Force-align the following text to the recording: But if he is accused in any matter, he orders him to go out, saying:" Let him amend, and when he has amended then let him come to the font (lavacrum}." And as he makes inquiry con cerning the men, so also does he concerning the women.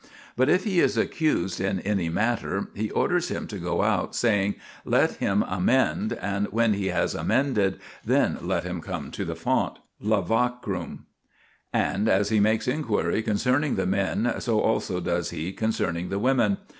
But 0.35 0.49
if 0.49 0.63
he 0.63 0.79
is 0.79 0.97
accused 0.97 1.61
in 1.61 1.79
any 1.81 2.09
matter, 2.09 2.69
he 2.73 2.89
orders 2.89 3.29
him 3.29 3.45
to 3.49 3.59
go 3.59 3.83
out, 3.83 4.15
saying:" 4.15 4.55
Let 4.97 5.17
him 5.17 5.43
amend, 5.43 6.13
and 6.13 6.47
when 6.47 6.73
he 6.73 6.87
has 6.87 7.13
amended 7.13 7.79
then 8.03 8.39
let 8.41 8.63
him 8.63 8.81
come 8.81 9.11
to 9.11 9.23
the 9.23 9.35
font 9.35 9.77
(lavacrum}." 10.03 11.05
And 11.71 12.09
as 12.09 12.29
he 12.29 12.39
makes 12.39 12.67
inquiry 12.67 13.21
con 13.21 13.35
cerning 13.35 13.75
the 13.75 13.85
men, 13.85 14.33
so 14.39 14.59
also 14.59 15.01
does 15.01 15.29
he 15.29 15.51
concerning 15.51 16.09
the 16.09 16.17
women. 16.17 16.57